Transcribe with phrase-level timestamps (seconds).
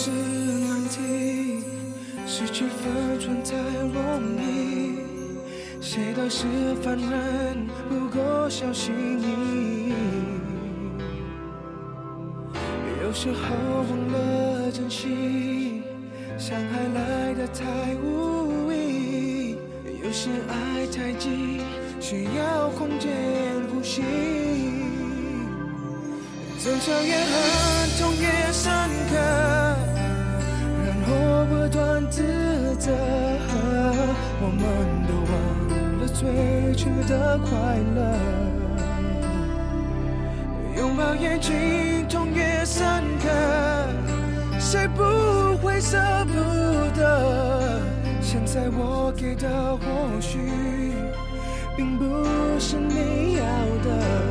[0.00, 1.64] 是难题，
[2.24, 3.56] 失去分寸太
[3.92, 5.00] 容易。
[5.80, 6.46] 谁都是
[6.80, 9.92] 凡人，不过小心翼翼。
[13.02, 13.42] 有时候
[13.90, 15.82] 忘了珍惜，
[16.38, 19.56] 伤害来的太无意。
[20.04, 21.60] 有时爱太急，
[21.98, 23.10] 需要空间
[23.72, 24.02] 呼吸。
[26.62, 28.70] 争吵越狠，痛越深
[29.10, 29.14] 刻，
[32.88, 32.94] 责。
[34.40, 34.60] 我们
[35.06, 35.32] 都忘
[36.00, 37.50] 了最初的快
[37.94, 37.98] 乐。
[40.76, 41.52] 拥抱越紧，
[42.08, 42.84] 痛越深
[43.20, 43.28] 刻，
[44.58, 45.02] 谁不
[45.58, 46.32] 会舍不
[46.98, 47.80] 得？
[48.20, 50.38] 现在我给的或许，
[51.76, 52.04] 并不
[52.58, 53.42] 是你要
[53.84, 54.27] 的。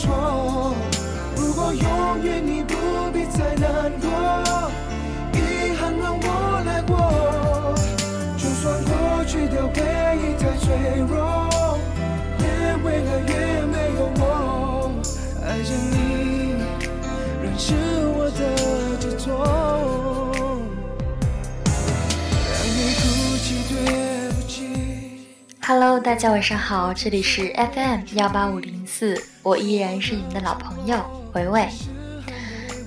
[0.00, 0.74] 说。
[1.36, 2.74] 如果永远你不
[3.12, 4.08] 必再难过，
[5.34, 6.94] 遗憾让我来过。
[8.38, 8.90] 就算过
[9.26, 9.76] 去的回
[10.16, 10.64] 忆太脆
[11.06, 11.14] 弱，
[12.38, 12.44] 也
[12.82, 13.32] 为了越
[13.66, 14.90] 没有我，
[15.44, 16.54] 爱着你
[17.42, 17.74] 仍是
[18.16, 18.40] 我的
[18.98, 19.59] 执着。
[25.72, 30.98] Hello，大家晚上好，这里是 FM 幺八五零四，我依然是你们的老朋友
[31.32, 31.68] 维维。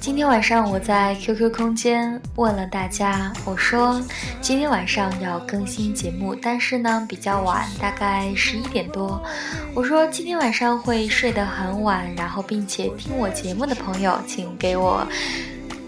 [0.02, 4.02] 今天晚上我在 QQ 空间问了大家，我说
[4.42, 9.24] 今天晚上要更新节目，但是呢比较晚，大概十一点多。
[9.74, 15.08] 我说今天晚上会睡得很晚，然后并且听我节目的朋友，请给我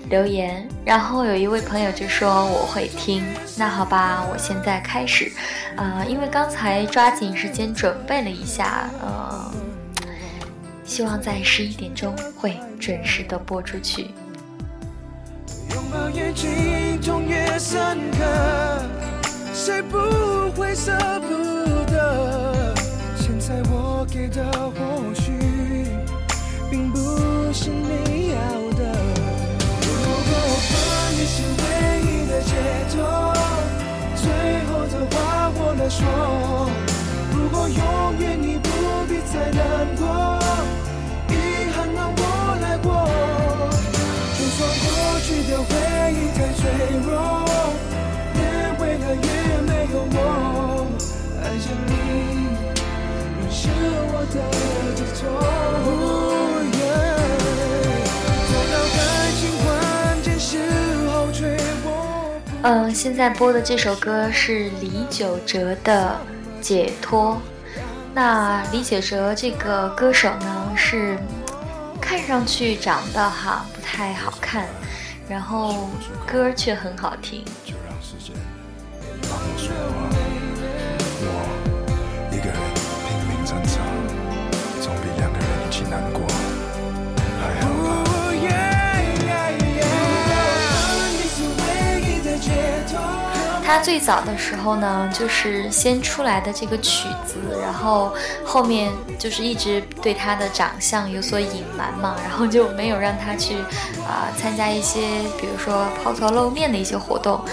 [0.09, 0.67] 留言。
[0.85, 3.23] 然后有一位朋友就说我会听，
[3.57, 5.31] 那好吧，我现在开始。
[5.77, 9.51] 呃，因为刚才抓紧时间准备了一下，呃，
[10.83, 14.11] 希望在十一点钟会准时的播出去。
[15.73, 18.83] 拥抱越紧，痛越深刻，
[19.53, 19.97] 谁不
[20.55, 20.91] 会舍
[21.21, 21.33] 不
[21.91, 22.73] 得？
[23.17, 25.33] 现在我给的或许，
[26.69, 26.99] 并不
[27.51, 28.64] 是你要
[32.45, 32.51] 解
[32.91, 32.95] 脱，
[34.15, 34.23] 最
[34.67, 35.15] 后的话
[35.55, 35.99] 我来说。
[37.33, 37.81] 如果永
[38.19, 38.69] 远你不
[39.07, 39.59] 必再难
[39.97, 40.03] 过，
[41.29, 41.31] 遗
[41.73, 42.19] 憾让我
[42.61, 42.87] 来过。
[44.37, 44.87] 就算过
[45.21, 45.69] 去的回
[46.13, 46.61] 忆太脆
[47.05, 47.09] 弱，
[48.35, 48.39] 也
[48.79, 49.27] 为了越
[49.67, 50.17] 没有我，
[51.43, 51.91] 爱着你
[53.41, 53.61] 你是
[54.11, 54.35] 我的
[54.95, 55.74] 执着。
[62.67, 66.19] 嗯、现在播的这首歌是李玖哲的
[66.59, 67.33] 《解脱》。
[68.11, 71.15] 那李玖哲这个歌手呢，是
[72.01, 74.65] 看上去长得哈不太好看，
[75.29, 75.87] 然后
[76.25, 77.45] 歌却很好听。
[93.75, 98.15] 他最早的时候呢，就是先出来的这个曲子，然后
[98.45, 103.55] 后面就是一直对他的长相有所隐瞒嘛， 然后就没有让他去
[104.07, 105.01] 啊、参加一些，
[105.41, 107.43] 比如说抛头露面的一些活动。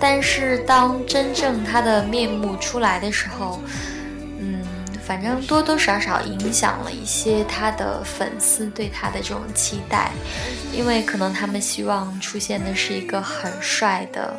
[0.00, 3.62] 但是当真正他的面目出来的时候，
[4.40, 4.64] 嗯，
[5.06, 10.10] 反正多多少少影响了一些他的粉丝对他的这种期待，
[10.72, 14.34] 因为可能他们希望出现的是一个很帅的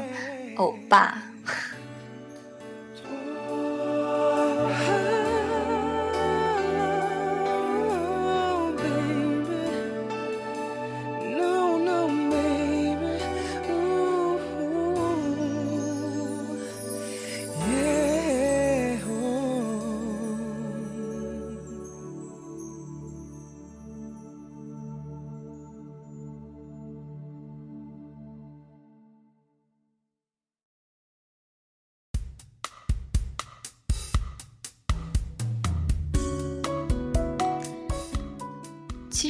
[0.55, 1.32] 欧巴。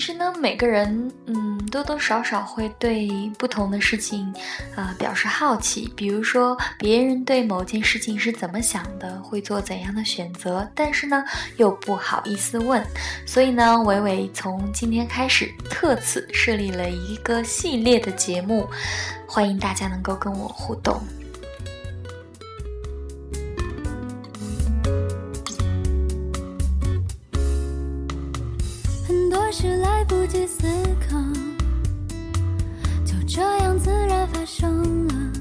[0.04, 4.34] 其实呢，每个人嗯多多少少会对不同的事情
[4.76, 11.24] 啊、表示好奇，比如说别人对某件事情是怎么想的，会做怎样的选择，但是呢
[11.56, 12.86] 又不好意思问，
[13.26, 18.70] 所以呢，伟伟从今天开始特此设立了一个系列的节目，
[19.26, 21.02] 欢迎大家能够跟我互动。
[30.14, 30.68] 不及思
[31.10, 31.18] 考，
[33.04, 35.32] 就这样自然发生了，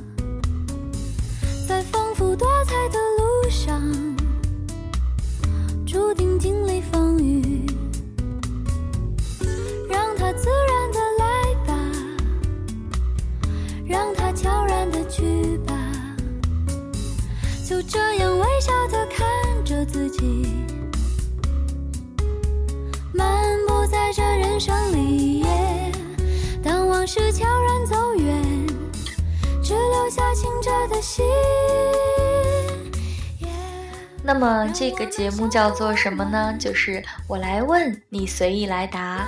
[34.32, 36.54] 那么这个节目叫做什么呢？
[36.58, 39.26] 就是我来问你，随意来答，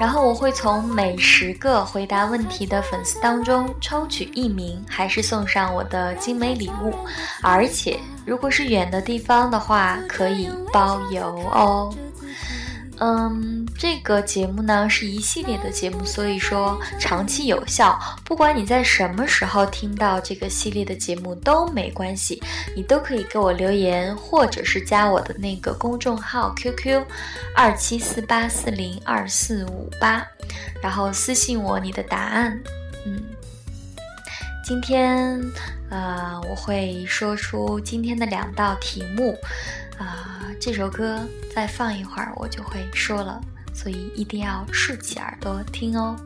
[0.00, 6.94] 然后我会从每十个回答问题的粉丝当中抽取一名，还是送上我的精美礼物，
[7.42, 11.94] 而且如果是远的地方的话，可以包邮哦。
[12.98, 17.98] 嗯，这个节目呢是一系列的节目，所以说长期有效。
[18.24, 22.42] 不管你在什么时候听到这个系列的节目都没关系，
[22.74, 27.04] 你都可以给我留言，或者是加我的那个公众号 QQ
[27.54, 30.26] 二七四八四零二四五八，
[30.82, 32.58] 然后私信我你的答案。
[33.04, 33.22] 嗯，
[34.64, 35.38] 今天
[35.90, 39.36] 呃我会说出今天的两道题目。
[39.98, 41.20] 啊，这首歌
[41.54, 43.40] 再放一会儿，我就会说了，
[43.72, 46.16] 所以一定要竖起耳朵听哦。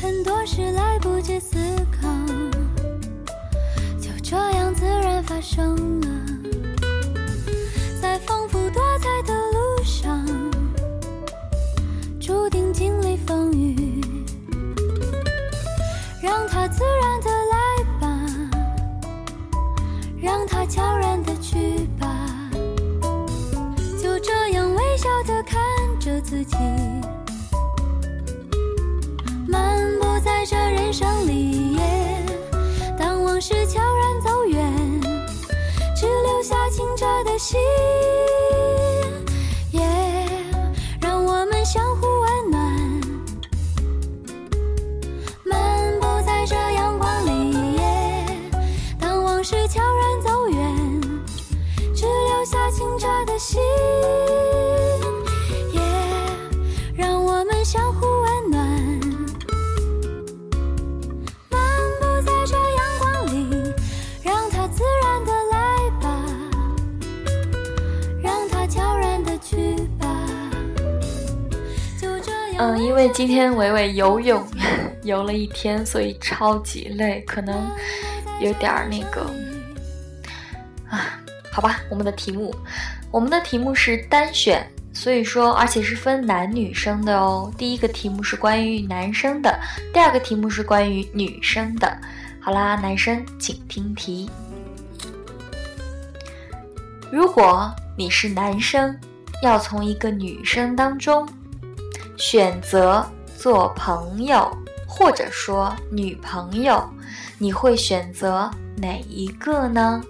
[0.00, 1.56] 很多事来不及思
[2.00, 2.08] 考，
[4.00, 6.08] 就这样自然发生了，
[37.38, 38.15] 心。
[72.58, 74.42] 嗯，因为今天伟伟游泳
[75.04, 77.70] 游了一天，所以超级累，可能
[78.40, 79.30] 有点儿那个
[80.88, 81.20] 啊，
[81.52, 81.80] 好吧。
[81.90, 82.54] 我们的题目，
[83.10, 87.52] 我们的题目是单选，所以说而且是分男女生的哦。
[87.58, 89.60] 第一个题目是关于男生的，
[89.92, 91.94] 第二个题目是关于女生的。
[92.40, 94.30] 好啦，男生请听题。
[97.12, 98.98] 如果你是男生，
[99.42, 101.28] 要从一个女生当中
[102.16, 103.04] 选择
[103.36, 104.50] 做朋友，
[104.86, 106.82] 或者说女朋友，
[107.38, 110.02] 你会选择哪一个呢？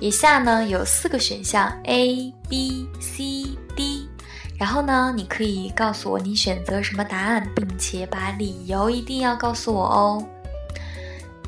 [0.00, 4.08] 以下呢有四个选项 A、B、C、D，
[4.56, 10.24] 然后呢你可以告诉我你选择什么答案，并且把理由一定要告诉我哦。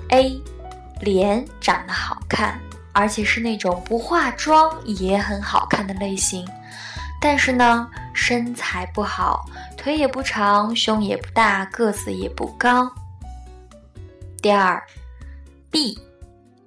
[0.08, 0.40] A，
[1.00, 2.58] 脸长得好看，
[2.92, 6.44] 而且是那种不化妆也很好看的类型，
[7.20, 9.44] 但是呢身材不好，
[9.76, 12.90] 腿也不长，胸也不大，个子也不高。
[14.42, 14.82] 第二
[15.70, 15.98] ，B，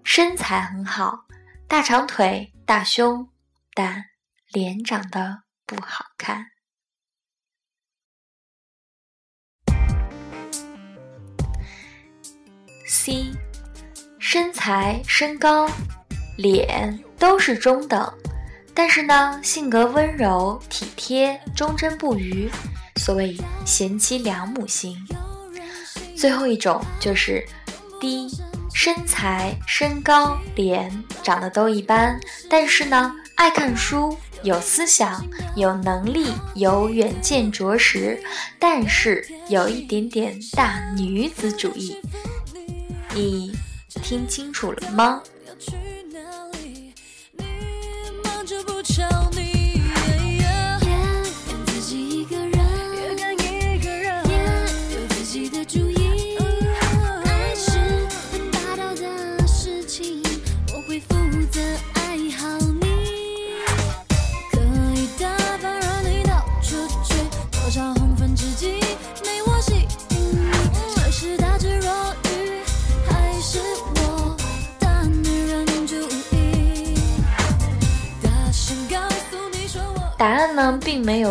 [0.03, 1.25] 身材很好。
[1.67, 3.27] 大长腿、大胸，
[3.73, 4.05] 但
[4.51, 6.47] 脸长得不好看。
[12.85, 13.31] C，
[14.19, 15.67] 身材、身高、
[16.37, 18.13] 脸都是中等，
[18.73, 22.49] 但是呢，性格温柔、体贴、忠贞不渝，
[22.97, 24.97] 所谓贤妻良母型。
[26.15, 27.45] 最后一种就是
[27.99, 28.29] 低。
[28.75, 35.23] 身材、身高、脸长得都一般，但是呢，爱看书，有思想，
[35.55, 38.19] 有能力，有远见卓识，
[38.57, 42.01] 但是有一点点大女子主义。
[43.13, 43.55] 你
[44.01, 45.21] 听清楚了吗？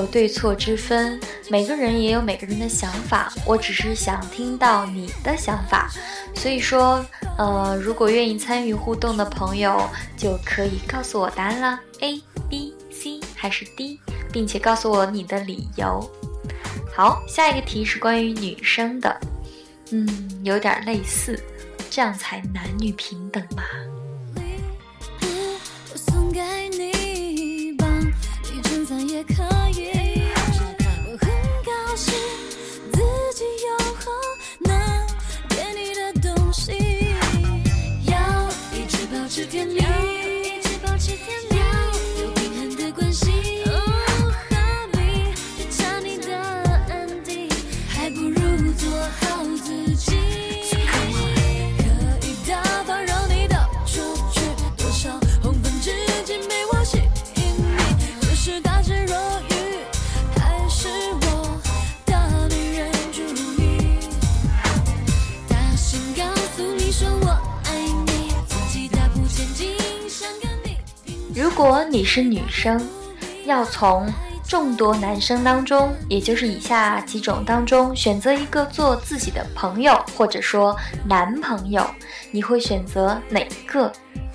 [0.02, 3.32] 有对错之分，每个人也有每个人的想法。
[3.46, 5.88] 我只是想听到你的想法，
[6.34, 7.04] 所以说，
[7.38, 14.00] 呃，如果愿意参与互动的朋友，就可以告诉我答案了，A、B、C 还是 D，
[14.32, 16.10] 并且告诉我你的理由。
[16.92, 19.20] 好，下一个题是关于女生的，
[19.92, 20.08] 嗯，
[20.42, 21.40] 有点类似，
[21.88, 23.62] 这样才男女平等嘛。
[39.34, 39.80] 是甜蜜
[71.34, 72.78] 如果你是女生，
[73.46, 74.06] 要从
[74.46, 81.86] 众多男生当中，也就是以下几种当中选择一个做自己的朋友，或者说男朋友，
[82.30, 83.90] 你会选择哪个？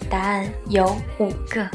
[0.10, 1.70] 答案有五个。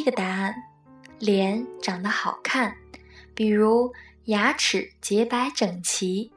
[0.00, 0.54] 第一个答案，
[1.18, 2.74] 脸长得好看，
[3.34, 3.92] 比如
[4.24, 6.32] 牙齿洁白整齐，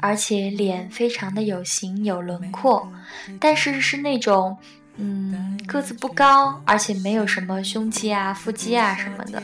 [0.00, 2.92] 而且脸非常的有型有轮廓，
[3.38, 4.58] 但是是那种，
[4.96, 9.40] 嗯，个子不高，而且没有什么胸肌啊、腹肌啊什么的。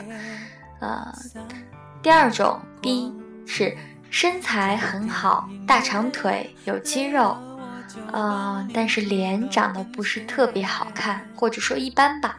[0.81, 1.17] 呃，
[2.03, 3.13] 第二种 B
[3.47, 3.77] 是
[4.09, 7.37] 身材很好，大长腿，有肌肉，
[8.11, 12.37] 呃，但是脸长得不是特别好看，或者说一般吧。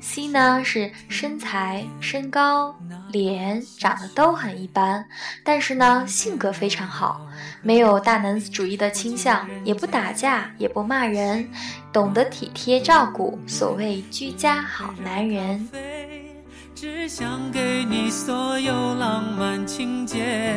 [0.00, 2.74] C 呢是身材、身高、
[3.10, 5.04] 脸长得都很一般，
[5.42, 7.26] 但是呢性格非常好，
[7.62, 11.48] 没有大男子主义的倾向，也不打架，也不骂人，
[11.92, 15.68] 懂得体贴照顾，所谓居家好男人。
[16.74, 20.54] 只想给你所有浪漫情节，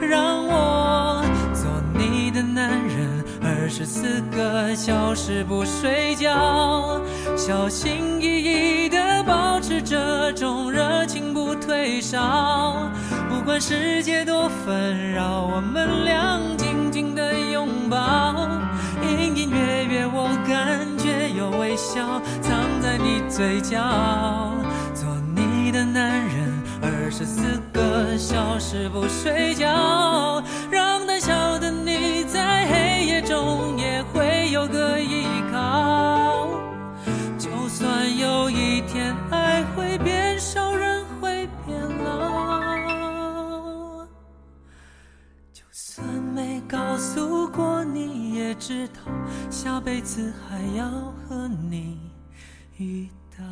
[0.00, 3.17] 让我做你的男人，
[3.60, 7.00] 二十四个小时不睡觉，
[7.36, 12.88] 小心翼翼地保持这种热情不退烧。
[13.28, 18.48] 不管世界多纷扰，我们俩紧紧地拥抱，
[19.02, 23.76] 隐隐约约我感觉有微笑藏在你嘴角。
[24.94, 30.42] 做你的男人，二十四个小时不睡觉，
[33.08, 36.46] 夜中也会有个依靠。
[37.38, 44.04] 就算有一天爱会变少，人会变老，
[45.54, 49.00] 就算没告诉过你，也知道
[49.50, 50.86] 下辈子还要
[51.26, 51.98] 和你
[52.76, 53.44] 遇到。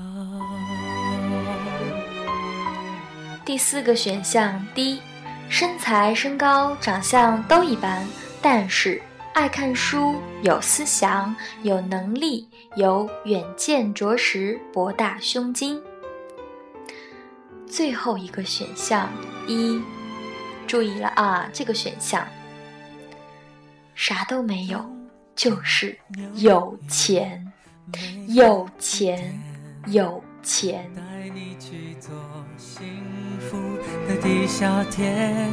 [3.43, 5.01] 第四个选项 D，
[5.49, 8.07] 身材、身高、长相都一般，
[8.43, 9.01] 但是
[9.37, 15.79] 爱看书，有思想，有能力，有远见卓识，博大胸襟。
[17.67, 19.11] 最后一个选项
[19.47, 19.79] 一，
[20.67, 22.27] 注意了啊，这个选项
[23.95, 24.83] 啥都没有，
[25.35, 25.99] 就是
[26.37, 27.53] 有钱，
[28.29, 29.39] 有钱，
[29.89, 30.91] 有钱。
[30.97, 31.03] 带
[31.35, 32.11] 你去做
[32.57, 32.87] 幸
[33.39, 33.59] 福
[34.09, 35.47] 的地下铁，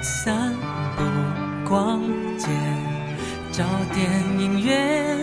[0.00, 0.54] 散
[0.96, 2.00] 步逛
[2.38, 2.46] 街，
[3.58, 5.16] 找电影院，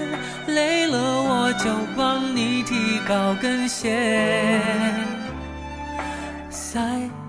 [0.47, 4.59] 累了我就帮你提高跟鞋。
[6.49, 6.81] 赛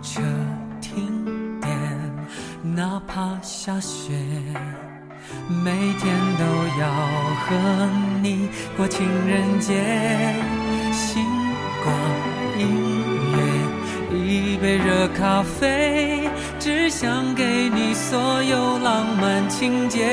[0.03, 0.21] 车
[0.81, 1.25] 停
[1.61, 1.71] 电，
[2.75, 4.15] 哪怕下雪。
[5.49, 6.45] 每天都
[6.81, 6.91] 要
[7.45, 7.89] 和
[8.21, 9.75] 你过情人节，
[10.91, 11.25] 星
[11.85, 11.95] 光
[12.59, 12.67] 音
[13.31, 16.29] 乐一杯热咖啡，
[16.67, 20.05] 只想给你所有浪漫情节，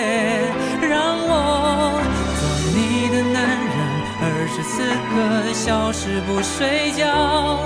[0.84, 2.00] 让我
[2.38, 2.46] 做
[2.78, 3.74] 你的男人。
[4.22, 7.58] 二十四个小时不睡觉，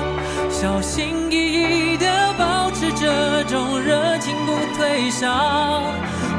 [0.50, 2.06] 小心翼翼地
[2.38, 5.84] 保持这种热情不退烧。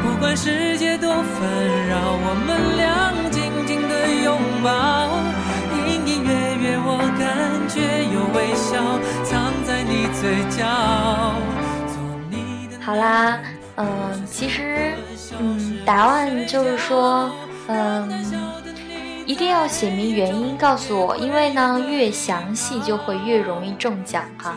[0.02, 1.44] 不管世界多纷
[1.86, 3.92] 扰，我们俩紧紧的
[4.24, 5.20] 拥抱，
[5.76, 7.76] 隐隐约约我感觉
[8.08, 8.80] 有微笑
[9.22, 10.64] 藏在你嘴角。
[12.88, 13.38] 好啦，
[13.76, 13.86] 嗯，
[14.24, 14.94] 其实，
[15.38, 17.30] 嗯，答案就是说，
[17.66, 18.10] 嗯，
[19.26, 24.56] 一定要写明原因告诉我，因为呢，越详细就会越容易中奖哈。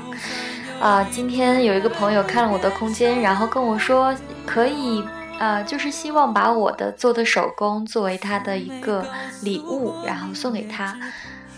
[0.79, 5.03] 啊，今天有一个朋友看了我的空间，然后跟我说可以，
[5.37, 9.05] 呃，就是希望把我的做的手工作为他的一个
[9.43, 10.97] 礼物，然后送给他。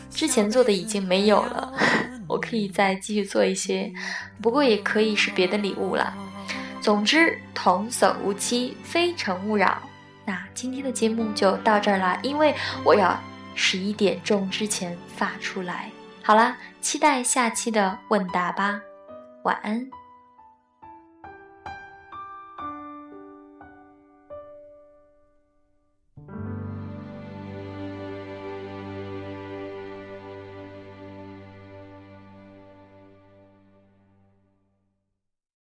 [0.09, 1.71] 之前做的已经没有了，
[2.27, 3.91] 我可以再继续做一些，
[4.41, 6.11] 不过也可以是别的礼物了。
[6.83, 9.81] 总之，童叟无欺，非诚勿扰。
[10.25, 13.17] 那今天的节目就到这儿啦，因为我要
[13.55, 15.89] 十一点钟之前发出来。
[16.21, 18.81] 好啦，期待下期的问答吧，
[19.43, 20.02] 晚安。